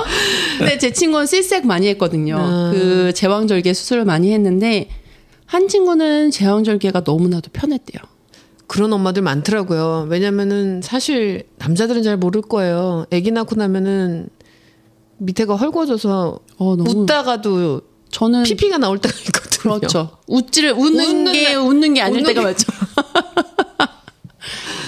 [0.60, 2.38] 근데 제 친구는 실색 많이 했거든요.
[2.40, 2.72] 아.
[2.74, 4.88] 그 제왕절개 수술을 많이 했는데
[5.46, 8.02] 한 친구는 제왕절개가 너무나도 편했대요.
[8.68, 10.08] 그런 엄마들 많더라고요.
[10.10, 13.06] 왜냐면은 사실 남자들은 잘 모를 거예요.
[13.12, 14.30] 아기 낳고 나면은
[15.17, 19.78] 밑에가 헐거워져서 어 너무 웃다가도 저는 피피가 나올 때가 있거든요.
[19.80, 20.10] 그렇죠.
[20.28, 22.65] 웃지를 웃는 웃는 게 날- 웃는 게 아닐 웃는 때가 게- 많죠.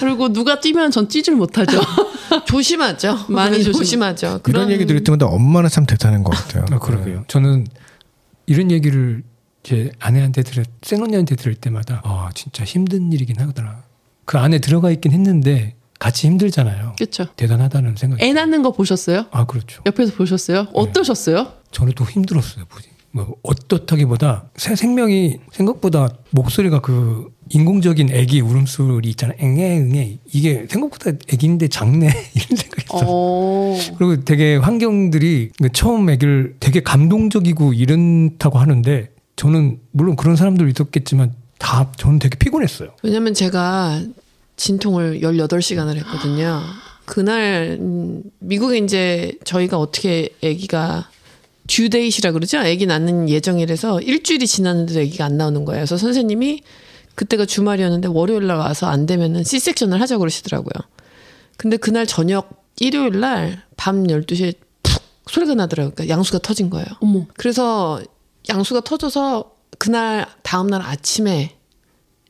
[0.00, 1.80] 그리고 누가 뛰면 전 뛰질 못하죠.
[2.46, 3.26] 조심하죠.
[3.28, 4.00] 많이 조심-.
[4.02, 6.64] 이런 그런 얘기 들을 때마다 엄마는 참 대단한 것 같아요.
[6.70, 7.24] 아, 그러게요.
[7.28, 7.66] 저는
[8.46, 9.22] 이런 얘기를
[9.62, 13.82] 제 아내한테 들을, 생언니한테 들을 때마다 아 진짜 힘든 일이긴 하더라.
[14.24, 16.94] 그 안에 들어가 있긴 했는데 같이 힘들잖아요.
[16.96, 17.26] 그렇죠.
[17.36, 18.24] 대단하다는 생각이.
[18.24, 19.26] 애 낳는 거 보셨어요?
[19.30, 19.82] 아 그렇죠.
[19.86, 20.68] 옆에서 보셨어요?
[20.72, 21.52] 어떠셨어요?
[21.72, 22.64] 저는 또 힘들었어요.
[22.66, 22.88] 보지.
[23.10, 29.36] 뭐 어떻다기보다 새 생명이 생각보다 목소리가 그 인공적인 애기 울음소리 있잖아요.
[29.40, 33.04] 앵애 응애 이게 생각보다 애기인데 작네 이런 생각이 있어요.
[33.06, 33.78] 어.
[33.96, 41.32] 그리고 되게 환경들이 그 처음 애기를 되게 감동적이고 이런다고 하는데 저는 물론 그런 사람들 있었겠지만
[41.58, 42.90] 다 저는 되게 피곤했어요.
[43.02, 44.02] 왜냐면 제가
[44.58, 46.62] 진통을 18시간을 했거든요.
[47.06, 51.08] 그날 음, 미국에 이제 저희가 어떻게 아기가
[51.66, 52.58] 듀데이시라 그러죠?
[52.58, 55.80] 아기 낳는 예정이라서 일주일이 지났는데도 아기가 안 나오는 거예요.
[55.80, 56.60] 그래서 선생님이
[57.14, 60.72] 그때가 주말이었는데 월요일 날 와서 안 되면은 C섹션을 하자고 그러시더라고요.
[61.56, 65.94] 근데 그날 저녁 일요일 날 밤 12시에 푹 소리가 나더라고요.
[65.94, 66.86] 그러니까 양수가 터진 거예요.
[67.00, 67.24] 어머.
[67.38, 68.02] 그래서
[68.50, 71.56] 양수가 터져서 그날 다음 날 아침에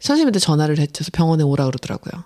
[0.01, 0.77] 선생님한테 전화를.
[0.77, 2.25] 그래서 병원에 오라 그러더라고요.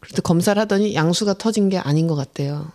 [0.00, 2.72] 그래서 검사를 하더니 양수가 터진 게 아닌 것 같대요.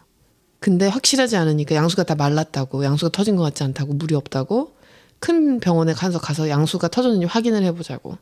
[0.59, 4.75] 근데 확실하지 않으니까 양수가 다 말랐다고, 양수가 터진 것 같지 않다고, 물이 없다고
[5.19, 8.17] 큰 병원에 가서 가서 양수가 터졌는지 확인을 해보자고.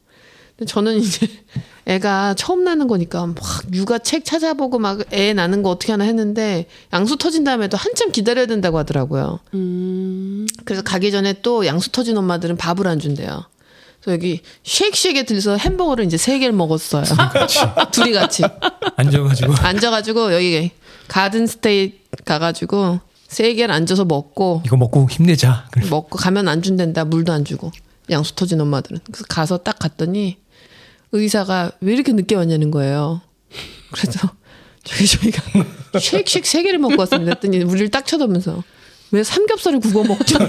[0.57, 1.27] 근데 저는 이제
[1.85, 3.35] 애가 처음 나는 거니까 막
[3.73, 8.45] 육아 책 찾아보고 막 애 나는 거 어떻게 하나 했는데 양수 터진 다음에도 한참 기다려야
[8.45, 9.39] 된다고 하더라고요.
[9.53, 10.47] 음.
[10.63, 13.43] 그래서 가기 전에 또 양수 터진 엄마들은 밥을 안 준대요.
[14.07, 17.03] 여기 쉐이크쉐이크에 들서 햄버거를 이제 세 개를 먹었어요.
[17.91, 18.43] 둘이 같이
[18.95, 20.71] 앉아가지고 앉아가지고 여기
[21.07, 25.67] 가든 스테이 가가지고 세 개를 앉아서 먹고 이거 먹고 힘내자.
[25.71, 25.87] 그래.
[25.89, 27.71] 먹고 가면 안 준댄다 물도 안 주고
[28.09, 30.37] 양수 터진 엄마들은 그래서 가서 딱 갔더니
[31.11, 33.21] 의사가 왜 이렇게 늦게 왔냐는 거예요.
[33.91, 34.29] 그래서
[34.83, 35.41] 저희 저희가
[35.99, 37.31] 쉐이크쉐이크 세 개를 먹고 왔습니다.
[37.33, 38.63] 했더니 우리를 딱 쳐다보면서
[39.11, 40.37] 왜 삼겹살을 구워 먹죠?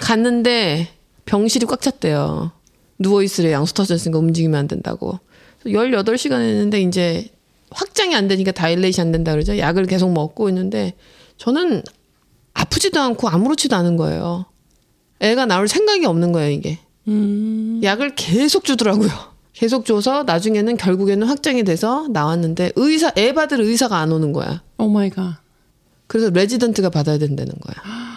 [0.00, 0.88] 갔는데
[1.26, 2.52] 병실이 꽉 찼대요.
[2.98, 5.18] 누워 있으래 양수 터졌으니까 움직이면 안 된다고.
[5.64, 7.28] 18시간 했는데 이제
[7.70, 9.56] 확장이 안 되니까 다일레이션 안 된다 그러죠.
[9.58, 10.94] 약을 계속 먹고 있는데
[11.36, 11.82] 저는
[12.54, 14.46] 아프지도 않고 아무렇지도 않은 거예요.
[15.20, 16.78] 애가 나올 생각이 없는 거예요, 이게.
[17.08, 17.80] 음.
[17.82, 19.10] 약을 계속 주더라고요.
[19.52, 24.62] 계속 줘서 나중에는 결국에는 확장이 돼서 나왔는데 의사 애 받을 의사가 안 오는 거야.
[24.78, 25.38] Oh my God.
[26.06, 27.76] 그래서 레지던트가 받아야 된다는 거야.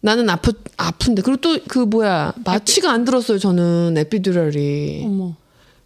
[0.00, 3.38] 나는 아프 아픈데 그리고 또 그 뭐야 마취가 안 들었어요.
[3.38, 5.02] 저는 epidural이.
[5.06, 5.34] 어머.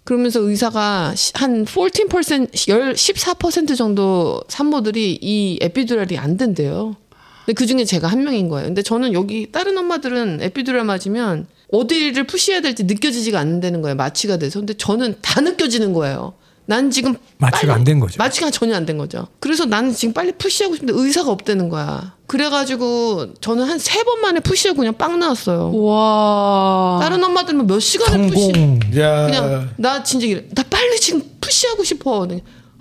[0.04, 6.96] 그러면서 의사가 시- 한14%열14% 정도 산모들이 이 epidural이 안 된대요.
[7.44, 8.66] 근데 그 중에 제가 한 명인 거예요.
[8.66, 13.94] 근데 저는 여기 다른 엄마들은 에피듀랄 맞으면 어디를 푸시해야 될지 느껴지지가 않는다는 거예요.
[13.96, 14.60] 마취가 돼서.
[14.60, 16.34] 근데 저는 다 느껴지는 거예요.
[16.64, 18.16] 난 지금 마취가 안 된 거죠.
[18.18, 19.26] 마취가 전혀 안 된 거죠.
[19.40, 22.14] 그래서 나는 지금 빨리 푸시하고 싶은데 의사가 없다는 거야.
[22.28, 25.74] 그래가지고 저는 한 세 번 만에 푸시하고 그냥 빵 나왔어요.
[25.76, 26.98] 와.
[27.02, 28.52] 다른 엄마들은 몇 시간을 푸시.
[28.98, 30.44] 야, 그냥 나 진짜 이래.
[30.54, 32.26] 나 빨리 지금 푸시하고 싶어.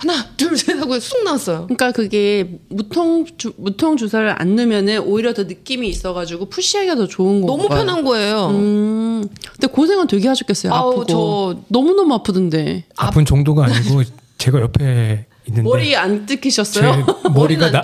[0.02, 1.64] 하나 둘 셋 하고 쑥 나왔어요.
[1.68, 7.42] 그러니까 그게 무통 주, 무통 주사를 안 넣으면은 오히려 더 느낌이 있어가지고 푸시하기가 더 좋은
[7.42, 7.48] 거.
[7.48, 8.48] 너무 편한 거예요.
[8.48, 9.28] 음.
[9.52, 10.74] 근데 고생은 되게 하셨겠어요.
[10.74, 11.06] 아우, 아프고.
[11.06, 12.86] 저- 너무 너무 아프던데.
[12.98, 14.02] 아픈 정도가 아니고
[14.40, 17.06] 제가 옆에 있는데 머리 안제 뜯기셨어요?
[17.34, 17.84] 머리가 나,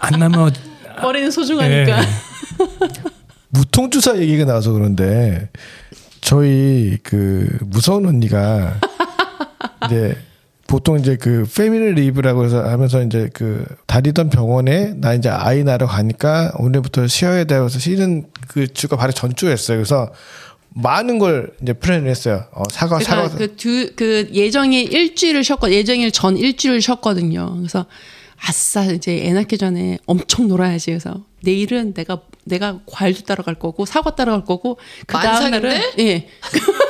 [0.00, 0.52] 안 나면
[1.00, 2.00] 머리는 소중하니까.
[2.02, 2.06] 예.
[3.50, 5.48] 무통 주사 얘기가 나와서 그런데
[6.20, 8.74] 저희 그 무서운 언니가
[9.86, 10.16] 이제
[10.66, 15.86] 보통 이제 그 family leave라고 해서 하면서 이제 그 다니던 병원에 나 이제 아이 낳으러
[15.86, 19.78] 가니까 오늘부터 쉬어야 돼서 쉬는 그 주가 바로 전주였어요.
[19.78, 20.10] 그래서
[20.70, 22.44] 많은 걸 이제 플랜을 했어요.
[22.52, 27.56] 어, 사과 사과 그러니까 그, 두, 그 예정일 일주일을 쉬었거 예정일 전 일주일 쉬었거든요.
[27.56, 27.86] 그래서
[28.40, 30.90] 아싸 이제 애 낳기 전에 엄청 놀아야지.
[30.90, 35.80] 그래서 내일은 내가 내가 과일도 따라갈 거고 사과 따라갈 거고 그 다음 날은?
[36.00, 36.28] 예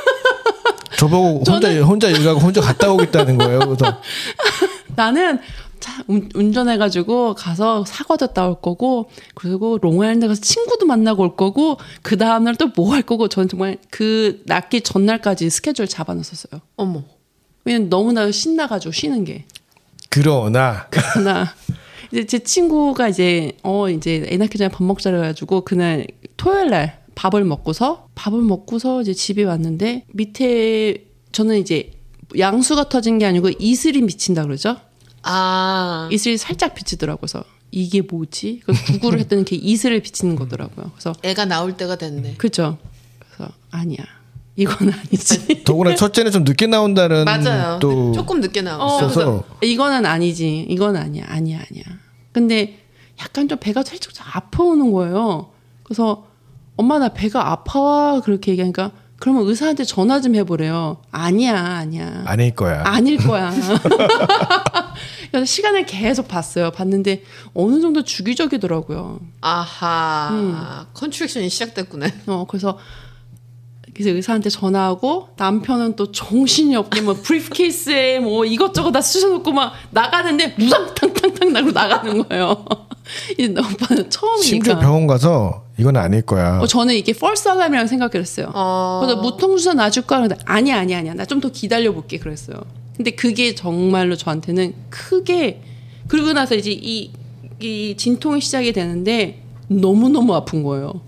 [0.99, 3.59] 저보고 혼자 혼자 일 가고 혼자 갔다 오겠다는 거예요.
[3.61, 4.01] 그래서
[4.97, 5.39] 나는
[5.81, 12.17] 차 운- 운전해가지고 가서 사과도 따올 거고 그리고 롱아일랜드 가서 친구도 만나고 올 거고 그
[12.17, 16.61] 다음 날 또 뭐 할 거고 저는 정말 그 낳기 전날까지 스케줄 잡아놨었어요.
[16.77, 17.03] 어머.
[17.65, 19.45] 왜냐면 너무나 신나가지고 쉬는 게.
[20.11, 20.87] 그러나
[21.25, 21.53] 나
[22.13, 27.04] 이제 제 친구가 이제 어 이제 애 낳기 전에 밥 먹자 그래가지고 그날 토요일 날
[27.15, 31.93] 밥을 먹고서 밥을 먹고서 이제 집에 왔는데 밑에 저는 이제
[32.39, 34.77] 양수가 터진 게 아니고 이슬이 미친다 그러죠.
[35.23, 36.09] 아.
[36.13, 37.19] 이슬이 살짝 비치더라고요.
[37.21, 38.61] 그래서 이게 뭐지?
[38.65, 40.91] 그래서 구글을 했더니 그게 이슬을 비치는 거더라고요.
[40.93, 42.35] 그래서 애가 나올 때가 됐네.
[42.35, 42.79] 그죠.
[43.19, 43.99] 그래서 아니야.
[44.57, 45.65] 이건 아니지.
[45.65, 47.79] 더구나 첫째는 좀 늦게 나온다는 맞아요.
[47.81, 48.85] 또 조금 늦게 나오고
[49.21, 50.67] 어, 이거는 아니지.
[50.69, 51.25] 이건 아니야.
[51.27, 51.85] 아니야, 아니야.
[52.33, 52.79] 근데
[53.21, 55.51] 약간 좀 배가 살짝 좀 아파오는 거예요.
[55.83, 56.29] 그래서
[56.77, 60.99] 엄마 나 배가 아파와 그렇게 얘기하니까 그러면 의사한테 전화 좀 해보래요.
[61.11, 62.25] 아니야, 아니야.
[62.27, 62.83] 아닐 거야.
[62.85, 63.53] 아닐 거야.
[65.31, 66.71] 그래서 시간을 계속 봤어요.
[66.71, 67.23] 봤는데
[67.55, 69.21] 어느 정도 주기적이더라고요.
[69.41, 70.57] 아하 음.
[70.95, 72.07] contraction이 시작됐구나.
[72.27, 72.79] 어, 그래서
[73.95, 80.55] 그래서 의사한테 전화하고 남편은 또 정신이 없게 뭐 briefcase에 뭐 이것저것 다 쑤셔놓고 막 나가는데
[80.59, 82.65] 우당탕탕탕 나고 나가는 거예요.
[83.39, 84.79] 이제 오빠는 심지어 처음이니까.
[84.81, 86.61] 병원 가서 이건 아닐 거야.
[86.61, 88.53] 어, 저는 이게 펄스 알람이라고 생각했어요.
[88.55, 89.01] 어.
[89.03, 92.57] 그래서 무통주사 놔줄까 그런데 아니야 아니야 아니야 나 좀 더 기다려 볼게 그랬어요.
[92.97, 95.63] 근데 그게 정말로 저한테는 크게
[96.07, 97.11] 그러고 나서 이제 이,
[97.61, 101.01] 이 진통이 시작이 되는데 너무 너무 아픈 거예요.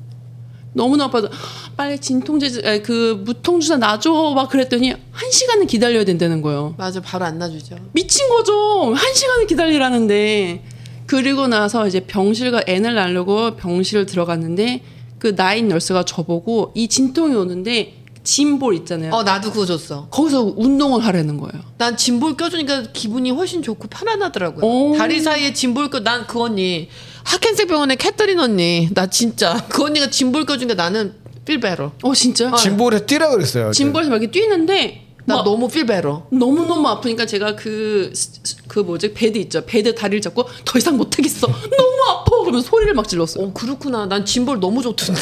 [0.72, 1.28] 너무 너무 아파서
[1.76, 6.74] 빨리 진통제 아니, 그 무통주사 놔줘 막 그랬더니 한 시간은 기다려야 된다는 거예요.
[6.76, 7.76] 맞아 바로 안 놔주죠.
[7.92, 8.92] 미친 거죠.
[8.94, 10.62] 한 시간을 기다리라는데.
[11.06, 14.82] 그리고 나서 이제 병실과 애를 낳으려고 병실을 들어갔는데
[15.18, 19.12] 그 나인 nurse가 저보고 이 진통이 오는데 gym ball 있잖아요.
[19.14, 20.08] 어 나도 그거 줬어.
[20.10, 21.62] 거기서 운동을 하라는 거예요.
[21.78, 24.64] 난 gym ball 껴주니까 기분이 훨씬 좋고 편안하더라고요.
[24.66, 24.96] 오.
[24.96, 26.88] 다리 사이에 gym ball 껴, 난 그 언니,
[27.24, 31.92] 하켄색 병원의 캐터린 언니, 나 진짜, 그 언니가 gym ball 껴주니까 나는 feel better.
[32.02, 32.52] 어 진짜?
[32.56, 33.70] 진볼에 뛰라 그랬어요.
[33.70, 36.26] gym ball에서 막 이렇게 뛰는데 나 막 너무 feel better.
[36.30, 38.12] 너무 너무 아프니까 제가 그그
[38.84, 43.44] 뭐지 bed 있죠 bed 다리를 잡고 더 이상 못하겠어 너무 아파 그러면 소리를 막 질렀어요
[43.46, 44.06] 어, 그렇구나.
[44.06, 45.20] 난 gym ball 너무 좋던데.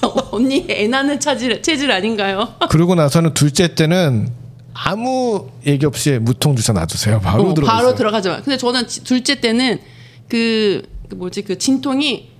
[0.32, 2.54] 언니 애 낳는 체질 체질 아닌가요?
[2.70, 4.30] 그러고 나서는 둘째 때는
[4.72, 7.20] 아무 얘기 없이 무통 주사 놔주세요.
[7.20, 7.76] 바로 어, 들어갔어요.
[7.84, 8.42] 바로 들어가자.
[8.42, 9.78] 근데 저는 지- 둘째 때는
[10.28, 12.30] 그, 그 뭐지 그 진통이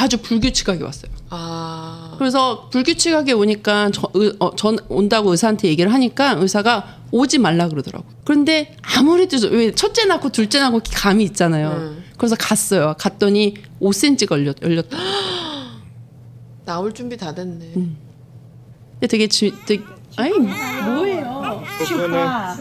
[0.00, 1.10] 아주 불규칙하게 왔어요.
[1.30, 1.75] 아.
[2.18, 8.04] 그래서 불규칙하게 오니까 저, 의- 어, 전 온다고 의사한테 얘기를 하니까 의사가 오지 말라 그러더라고.
[8.24, 11.68] 그런데 아무래도 저- 왜 첫째 낳고 둘째 낳고 감이 있잖아요.
[11.70, 12.04] 음.
[12.16, 12.94] 그래서 갔어요.
[12.98, 14.96] 갔더니 5cm 걸렸 열렸다.
[16.64, 17.72] 나올 준비 다 됐네.
[17.72, 19.82] 근데 되게 지, 되게
[20.16, 21.62] 아니 뭐예요?
[21.86, 22.56] 축하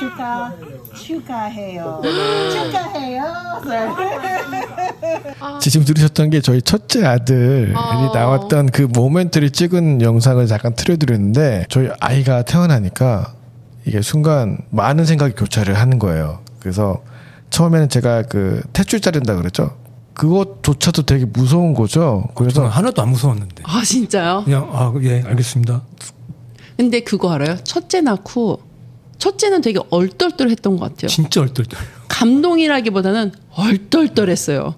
[0.00, 0.52] 축하
[0.94, 3.22] 축하해요 축하해요
[5.60, 8.10] 지금 들으셨던 게 저희 첫째 아들이 어.
[8.14, 13.34] 나왔던 그 모멘트를 찍은 영상을 잠깐 틀어드렸는데 저희 아이가 태어나니까
[13.84, 16.40] 이게 순간 많은 생각이 교차를 하는 거예요.
[16.60, 17.02] 그래서
[17.50, 19.76] 처음에는 제가 그 탯줄 자른다 그랬죠.
[20.14, 22.24] 그것조차도 되게 무서운 거죠.
[22.34, 23.62] 그래서 하나도 안 무서웠는데.
[23.66, 24.42] 아 진짜요?
[24.44, 25.82] 그냥 아 예 알겠습니다.
[26.76, 27.56] 근데 그거 알아요?
[27.64, 28.60] 첫째 낳고
[29.20, 31.08] 첫째는 되게 얼떨떨했던 것 같아요.
[31.08, 31.78] 진짜 얼떨떨.
[32.08, 34.74] 감동이라기보다는 얼떨떨했어요.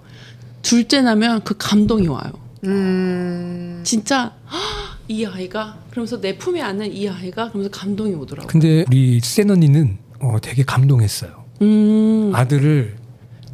[0.61, 2.31] 둘째 나면 그 감동이 와요.
[2.65, 3.81] 음.
[3.83, 4.59] 진짜 "헉,
[5.07, 8.45] 이 아이가 그러면서 내 품에 안는 이 아이가 그러면서 감동이 오더라고.
[8.45, 11.43] 요 근데 우리 센 언니는 어, 되게 감동했어요.
[11.61, 12.95] 음, 아들을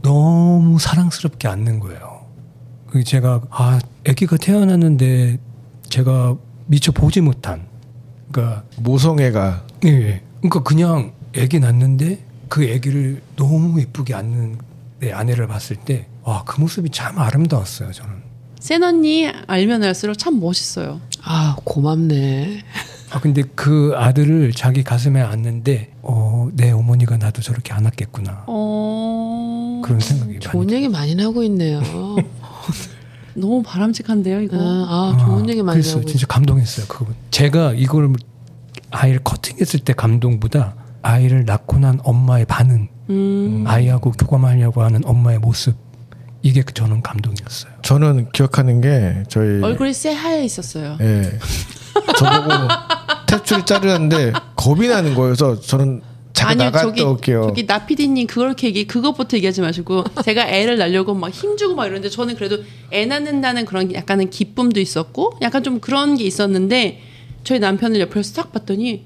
[0.01, 2.25] 너무 사랑스럽게 안는 거예요.
[2.87, 5.39] 그 제가 아 아기가 태어났는데
[5.89, 7.67] 제가 미처 보지 못한
[8.31, 10.21] 그러니까 모성애가 예, 예.
[10.41, 14.57] 그러니까 그냥 아기 낳는데 그 아기를 너무 예쁘게 안는
[14.99, 18.13] 내 아내를 봤을 때 와 그 모습이 참 아름다웠어요 저는.
[18.59, 20.99] 센 언니 알면 알수록 참 멋있어요.
[21.23, 22.61] 아, 고맙네.
[23.11, 30.33] 아 근데 그 아들을 자기 가슴에 안는데 어내 어머니가 나도 저렇게 안았겠구나 어, 그런 생각이
[30.33, 31.81] 많이 좋은 얘기 많이 나고 있네요.
[33.33, 34.57] 너무 바람직한데요, 이거.
[34.59, 35.99] 아, 아, 좋은 얘기 많이 그랬어요.
[35.99, 36.85] 나고 진짜 감동했어요.
[36.87, 38.13] 그거 제가 이걸
[38.91, 45.75] 아이를 커팅했을 때 감동보다 아이를 낳고 난 엄마의 반응, 음, 아이하고 교감하려고 하는 엄마의 모습
[46.41, 47.73] 이게 그 저는 감동이었어요.
[47.81, 50.97] 저는 기억하는 게 저희 얼굴이 새하얘 있었어요.
[51.01, 51.37] 예
[52.17, 52.49] 저보고
[53.27, 56.01] 탯줄 자르는데 겁이 나는 거여서 저는
[56.33, 57.43] 나갔다 저기 올게요.
[57.47, 62.09] 저기 나 PD님 그렇게 얘기 그것부터 얘기하지 마시고 제가 애를 낳으려고 막 힘주고 막 이러는데
[62.09, 67.01] 저는 그래도 애 낳는다는 그런 약간은 기쁨도 있었고 약간 좀 그런 게 있었는데
[67.43, 69.03] 저희 남편을 옆에서 딱 봤더니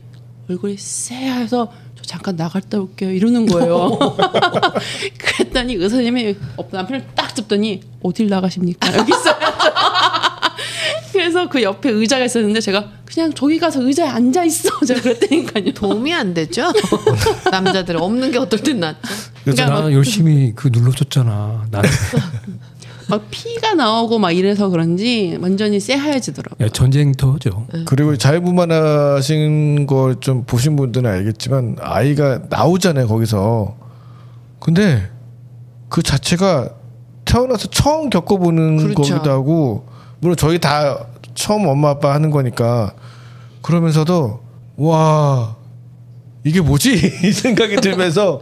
[0.49, 3.97] 얼굴이 새하여서 저 잠깐 나갔다 올게요 이러는 거예요.
[5.17, 9.35] 그랬더니 의사님이 어, 남편을 딱 잡더니 어딜 나가십니까 여기 있어요.
[11.13, 15.73] 그래서 그 옆에 의자가 있었는데 제가 그냥 저기 가서 의자에 앉아 있어 제가 그랬다니까요.
[15.73, 16.71] 도움이 안 되죠?
[17.51, 18.99] 남자들 없는 게 어떨 땐 낫죠.
[19.43, 21.67] 그래서 나 열심히 그 눌러줬잖아.
[21.69, 21.89] 나는
[23.09, 26.63] 막 피가 나오고 막 이래서 그런지 완전히 새하얘지더라고.
[26.63, 27.67] 야, 전쟁터죠.
[27.85, 33.75] 그리고 자유분만하신 걸 좀 보신 분들은 알겠지만 아이가 나오잖아요 거기서.
[34.59, 35.09] 근데
[35.89, 36.69] 그 자체가
[37.25, 38.93] 태어나서 처음 겪어보는 그렇죠.
[39.15, 39.87] 거기도 하고
[40.19, 42.93] 물론 저희 다 처음 엄마 아빠 하는 거니까
[43.61, 44.39] 그러면서도
[44.77, 45.55] 와
[46.43, 46.93] 이게 뭐지
[47.25, 48.41] 이 생각이 들면서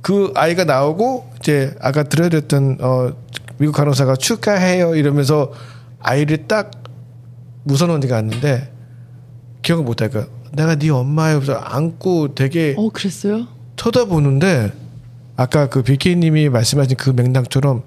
[0.00, 3.12] 그 아이가 나오고 이제 아까 들려드렸던 어
[3.58, 5.52] 미국 간호사가 축하해요 이러면서
[6.00, 6.70] 아이를 딱
[7.64, 8.72] 무선 언니가 왔는데
[9.62, 13.46] 기억을 못할까 내가 네 엄마예요 그래서 안고 되게 어 그랬어요?
[13.76, 14.72] 쳐다보는데
[15.36, 17.82] 아까 그 비키님이 말씀하신 그 맥락처럼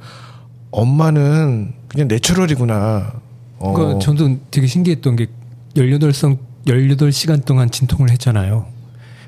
[0.71, 3.13] 엄마는 그냥 내추럴이구나.
[3.59, 3.73] 어.
[3.73, 5.27] 그 저도 되게 신기했던 게
[5.75, 8.67] 18성 18시간 동안 진통을 했잖아요.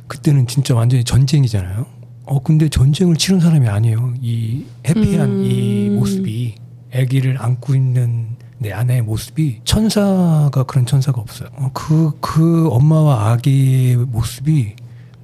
[0.07, 1.85] 그때는 진짜 완전히 전쟁이잖아요.
[2.29, 4.13] 어 근데 전쟁을 치른 사람이 아니에요.
[4.21, 6.55] 이 해피한 이 모습이
[6.93, 11.49] 아기를 안고 있는 내 아내의 모습이 천사가 그런 천사가 없어요.
[11.73, 14.75] 그그 그 엄마와 아기의 모습이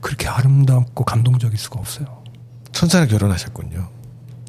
[0.01, 2.23] 그렇게 아름답고 감동적일 수가 없어요.
[2.71, 3.87] 천사랑 결혼하셨군요.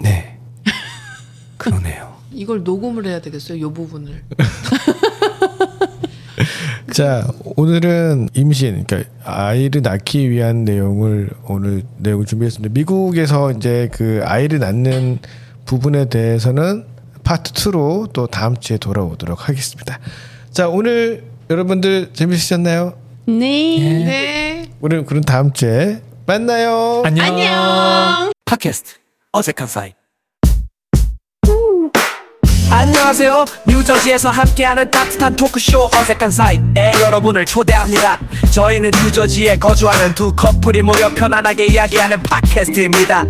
[0.01, 0.39] 네.
[1.59, 2.17] 그러네요.
[2.33, 3.61] 이걸 녹음을 해야 되겠어요.
[3.61, 4.25] 요 부분을.
[6.97, 12.73] 자 오늘은 임신, 그러니까 아이를 낳기 위한 내용을 오늘 내용을 준비했습니다.
[12.73, 15.19] 미국에서 이제 그 아이를 낳는
[15.67, 16.87] 부분에 대해서는
[17.23, 20.01] 파트 2로 또 다음 주에 돌아오도록 하겠습니다.
[20.51, 22.95] 자 오늘 여러분들 재밌으셨나요?
[23.27, 23.35] 네.
[23.35, 24.71] 네.
[24.81, 27.03] 우리 그럼 다음 주에 만나요.
[27.05, 28.33] 안녕.
[28.47, 28.95] 팟캐스트
[29.33, 29.93] 어색한 사이
[32.77, 33.47] 안녕하세요.
[33.67, 38.19] 뉴저지에서 함께하는 따뜻한 토크쇼 어색한 사이에 여러분을 초대합니다.
[38.53, 43.25] 저희는 뉴저지에 거주하는 두 커플이 모여 편안하게 이야기하는 팟캐스트입니다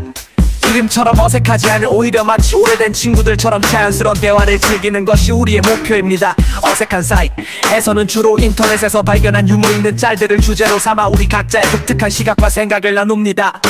[0.70, 6.35] 이름처럼 어색하지 않은 오히려 마치 오래된 친구들처럼 자연스러운 대화를 즐기는 것이 우리의 목표입니다.
[6.62, 12.94] 어색한 사이에서는 주로 인터넷에서 발견한 유머 있는 짤들을 주제로 삼아 우리 각자의 독특한 시각과 생각을
[12.94, 13.61] 나눕니다.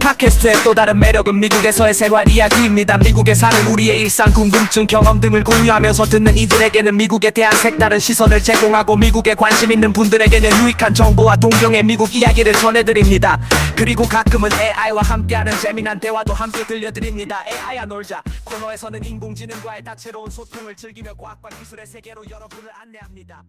[0.00, 2.98] 팟캐스트의 또 다른 매력은 미국에서의 생활 이야기입니다.
[2.98, 8.96] 미국에 사는 우리의 일상 궁금증 경험 등을 공유하면서 듣는 이들에게는 미국에 대한 색다른 시선을 제공하고
[8.96, 13.38] 미국에 관심 있는 분들에게는 유익한 정보와 동경의 미국 이야기를 전해드립니다.
[13.74, 17.42] 그리고 가끔은 AI와 함께하는 재미난 대화도 함께 들려드립니다.
[17.46, 18.22] AI야 놀자.
[18.44, 23.42] 코너에서는 인공지능과의 다채로운 소통을 즐기며 과학과 기술의 세계로 여러분을 안내합니다